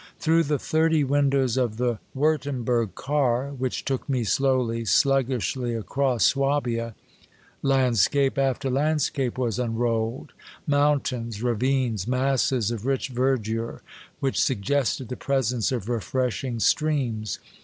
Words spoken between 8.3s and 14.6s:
after landscape was unrolled, mountains, ravines, masses of rich verdure, which